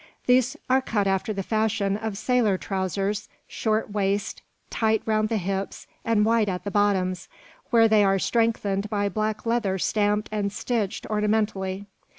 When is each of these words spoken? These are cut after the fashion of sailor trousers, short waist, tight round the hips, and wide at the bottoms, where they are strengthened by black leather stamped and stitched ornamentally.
These 0.25 0.57
are 0.67 0.81
cut 0.81 1.05
after 1.05 1.31
the 1.31 1.43
fashion 1.43 1.95
of 1.95 2.17
sailor 2.17 2.57
trousers, 2.57 3.29
short 3.47 3.91
waist, 3.91 4.41
tight 4.71 5.03
round 5.05 5.29
the 5.29 5.37
hips, 5.37 5.85
and 6.03 6.25
wide 6.25 6.49
at 6.49 6.63
the 6.63 6.71
bottoms, 6.71 7.29
where 7.69 7.87
they 7.87 8.03
are 8.03 8.17
strengthened 8.17 8.89
by 8.89 9.09
black 9.09 9.45
leather 9.45 9.77
stamped 9.77 10.27
and 10.31 10.51
stitched 10.51 11.05
ornamentally. 11.05 11.85